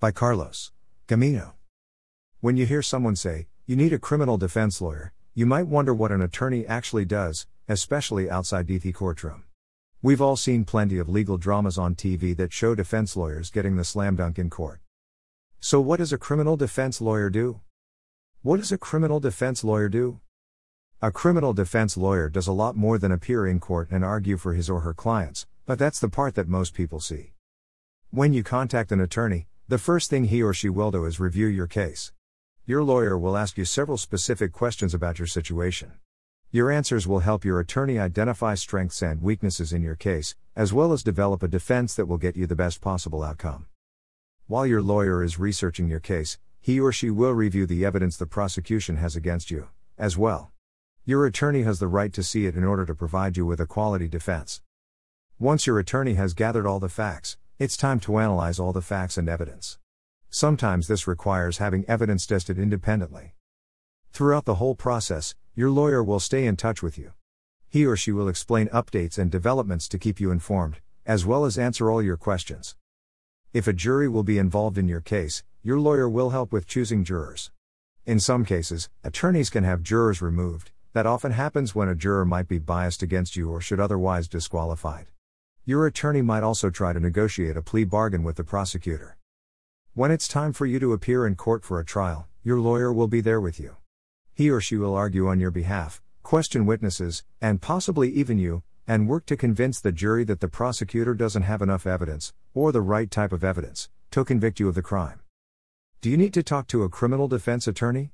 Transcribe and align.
By 0.00 0.12
Carlos 0.12 0.70
Gamino. 1.08 1.54
When 2.38 2.56
you 2.56 2.66
hear 2.66 2.82
someone 2.82 3.16
say, 3.16 3.48
you 3.66 3.74
need 3.74 3.92
a 3.92 3.98
criminal 3.98 4.38
defense 4.38 4.80
lawyer, 4.80 5.12
you 5.34 5.44
might 5.44 5.66
wonder 5.66 5.92
what 5.92 6.12
an 6.12 6.22
attorney 6.22 6.64
actually 6.64 7.04
does, 7.04 7.48
especially 7.66 8.30
outside 8.30 8.68
the 8.68 8.92
courtroom. 8.92 9.42
We've 10.00 10.22
all 10.22 10.36
seen 10.36 10.64
plenty 10.64 10.98
of 10.98 11.08
legal 11.08 11.36
dramas 11.36 11.78
on 11.78 11.96
TV 11.96 12.36
that 12.36 12.52
show 12.52 12.76
defense 12.76 13.16
lawyers 13.16 13.50
getting 13.50 13.74
the 13.74 13.82
slam 13.82 14.14
dunk 14.14 14.38
in 14.38 14.50
court. 14.50 14.78
So, 15.58 15.80
what 15.80 15.96
does 15.96 16.12
a 16.12 16.18
criminal 16.18 16.56
defense 16.56 17.00
lawyer 17.00 17.28
do? 17.28 17.60
What 18.42 18.58
does 18.58 18.70
a 18.70 18.78
criminal 18.78 19.18
defense 19.18 19.64
lawyer 19.64 19.88
do? 19.88 20.20
A 21.02 21.10
criminal 21.10 21.52
defense 21.52 21.96
lawyer 21.96 22.28
does 22.28 22.46
a 22.46 22.52
lot 22.52 22.76
more 22.76 22.98
than 22.98 23.10
appear 23.10 23.48
in 23.48 23.58
court 23.58 23.88
and 23.90 24.04
argue 24.04 24.36
for 24.36 24.54
his 24.54 24.70
or 24.70 24.82
her 24.82 24.94
clients, 24.94 25.48
but 25.66 25.76
that's 25.76 25.98
the 25.98 26.08
part 26.08 26.36
that 26.36 26.46
most 26.46 26.72
people 26.72 27.00
see. 27.00 27.32
When 28.12 28.32
you 28.32 28.44
contact 28.44 28.92
an 28.92 29.00
attorney, 29.00 29.48
the 29.68 29.76
first 29.76 30.08
thing 30.08 30.24
he 30.24 30.42
or 30.42 30.54
she 30.54 30.70
will 30.70 30.90
do 30.90 31.04
is 31.04 31.20
review 31.20 31.46
your 31.46 31.66
case. 31.66 32.10
Your 32.64 32.82
lawyer 32.82 33.18
will 33.18 33.36
ask 33.36 33.58
you 33.58 33.66
several 33.66 33.98
specific 33.98 34.50
questions 34.50 34.94
about 34.94 35.18
your 35.18 35.26
situation. 35.26 35.92
Your 36.50 36.70
answers 36.70 37.06
will 37.06 37.18
help 37.18 37.44
your 37.44 37.60
attorney 37.60 37.98
identify 37.98 38.54
strengths 38.54 39.02
and 39.02 39.20
weaknesses 39.20 39.74
in 39.74 39.82
your 39.82 39.94
case, 39.94 40.34
as 40.56 40.72
well 40.72 40.90
as 40.90 41.02
develop 41.02 41.42
a 41.42 41.48
defense 41.48 41.94
that 41.96 42.06
will 42.06 42.16
get 42.16 42.34
you 42.34 42.46
the 42.46 42.56
best 42.56 42.80
possible 42.80 43.22
outcome. 43.22 43.66
While 44.46 44.66
your 44.66 44.80
lawyer 44.80 45.22
is 45.22 45.38
researching 45.38 45.86
your 45.86 46.00
case, 46.00 46.38
he 46.62 46.80
or 46.80 46.90
she 46.90 47.10
will 47.10 47.32
review 47.32 47.66
the 47.66 47.84
evidence 47.84 48.16
the 48.16 48.24
prosecution 48.24 48.96
has 48.96 49.16
against 49.16 49.50
you, 49.50 49.68
as 49.98 50.16
well. 50.16 50.50
Your 51.04 51.26
attorney 51.26 51.64
has 51.64 51.78
the 51.78 51.88
right 51.88 52.14
to 52.14 52.22
see 52.22 52.46
it 52.46 52.56
in 52.56 52.64
order 52.64 52.86
to 52.86 52.94
provide 52.94 53.36
you 53.36 53.44
with 53.44 53.60
a 53.60 53.66
quality 53.66 54.08
defense. 54.08 54.62
Once 55.38 55.66
your 55.66 55.78
attorney 55.78 56.14
has 56.14 56.32
gathered 56.32 56.66
all 56.66 56.80
the 56.80 56.88
facts, 56.88 57.36
it's 57.60 57.76
time 57.76 57.98
to 57.98 58.20
analyze 58.20 58.60
all 58.60 58.72
the 58.72 58.80
facts 58.80 59.18
and 59.18 59.28
evidence. 59.28 59.78
Sometimes 60.30 60.86
this 60.86 61.08
requires 61.08 61.58
having 61.58 61.84
evidence 61.88 62.24
tested 62.24 62.56
independently. 62.56 63.34
Throughout 64.12 64.44
the 64.44 64.54
whole 64.56 64.76
process, 64.76 65.34
your 65.56 65.68
lawyer 65.68 66.04
will 66.04 66.20
stay 66.20 66.46
in 66.46 66.56
touch 66.56 66.84
with 66.84 66.96
you. 66.96 67.14
He 67.68 67.84
or 67.84 67.96
she 67.96 68.12
will 68.12 68.28
explain 68.28 68.68
updates 68.68 69.18
and 69.18 69.28
developments 69.28 69.88
to 69.88 69.98
keep 69.98 70.20
you 70.20 70.30
informed, 70.30 70.76
as 71.04 71.26
well 71.26 71.44
as 71.44 71.58
answer 71.58 71.90
all 71.90 72.00
your 72.00 72.16
questions. 72.16 72.76
If 73.52 73.66
a 73.66 73.72
jury 73.72 74.08
will 74.08 74.22
be 74.22 74.38
involved 74.38 74.78
in 74.78 74.86
your 74.86 75.00
case, 75.00 75.42
your 75.60 75.80
lawyer 75.80 76.08
will 76.08 76.30
help 76.30 76.52
with 76.52 76.68
choosing 76.68 77.02
jurors. 77.02 77.50
In 78.06 78.20
some 78.20 78.44
cases, 78.44 78.88
attorneys 79.02 79.50
can 79.50 79.64
have 79.64 79.82
jurors 79.82 80.22
removed, 80.22 80.70
that 80.92 81.06
often 81.06 81.32
happens 81.32 81.74
when 81.74 81.88
a 81.88 81.96
juror 81.96 82.24
might 82.24 82.46
be 82.46 82.60
biased 82.60 83.02
against 83.02 83.34
you 83.34 83.50
or 83.50 83.60
should 83.60 83.80
otherwise 83.80 84.28
disqualified. 84.28 85.08
Your 85.68 85.86
attorney 85.86 86.22
might 86.22 86.42
also 86.42 86.70
try 86.70 86.94
to 86.94 86.98
negotiate 86.98 87.54
a 87.54 87.60
plea 87.60 87.84
bargain 87.84 88.22
with 88.22 88.36
the 88.36 88.42
prosecutor. 88.42 89.18
When 89.92 90.10
it's 90.10 90.26
time 90.26 90.54
for 90.54 90.64
you 90.64 90.80
to 90.80 90.94
appear 90.94 91.26
in 91.26 91.36
court 91.36 91.62
for 91.62 91.78
a 91.78 91.84
trial, 91.84 92.26
your 92.42 92.58
lawyer 92.58 92.90
will 92.90 93.06
be 93.06 93.20
there 93.20 93.38
with 93.38 93.60
you. 93.60 93.76
He 94.32 94.48
or 94.48 94.62
she 94.62 94.78
will 94.78 94.94
argue 94.94 95.28
on 95.28 95.40
your 95.40 95.50
behalf, 95.50 96.00
question 96.22 96.64
witnesses, 96.64 97.22
and 97.42 97.60
possibly 97.60 98.08
even 98.08 98.38
you, 98.38 98.62
and 98.86 99.10
work 99.10 99.26
to 99.26 99.36
convince 99.36 99.78
the 99.78 99.92
jury 99.92 100.24
that 100.24 100.40
the 100.40 100.48
prosecutor 100.48 101.12
doesn't 101.12 101.42
have 101.42 101.60
enough 101.60 101.86
evidence, 101.86 102.32
or 102.54 102.72
the 102.72 102.80
right 102.80 103.10
type 103.10 103.32
of 103.32 103.44
evidence, 103.44 103.90
to 104.10 104.24
convict 104.24 104.58
you 104.58 104.68
of 104.70 104.74
the 104.74 104.80
crime. 104.80 105.20
Do 106.00 106.08
you 106.08 106.16
need 106.16 106.32
to 106.32 106.42
talk 106.42 106.66
to 106.68 106.82
a 106.82 106.88
criminal 106.88 107.28
defense 107.28 107.68
attorney? 107.68 108.12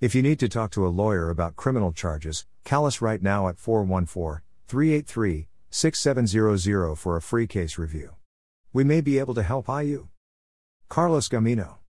If 0.00 0.14
you 0.14 0.22
need 0.22 0.38
to 0.38 0.48
talk 0.48 0.70
to 0.70 0.86
a 0.86 0.94
lawyer 0.94 1.28
about 1.28 1.56
criminal 1.56 1.90
charges, 1.90 2.46
call 2.64 2.86
us 2.86 3.00
right 3.00 3.20
now 3.20 3.48
at 3.48 3.58
414 3.58 4.42
383 4.68 5.48
6700 5.70 6.96
for 6.96 7.16
a 7.16 7.22
free 7.22 7.46
case 7.46 7.78
review. 7.78 8.16
We 8.72 8.84
may 8.84 9.00
be 9.00 9.18
able 9.18 9.34
to 9.34 9.42
help 9.42 9.68
you. 9.68 10.08
Carlos 10.88 11.28
Gamino 11.28 11.78